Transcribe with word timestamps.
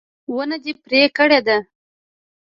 ونه 0.35 0.57
دې 0.63 0.73
پرې 0.83 1.01
کړې 1.17 1.39
ده 1.47 1.57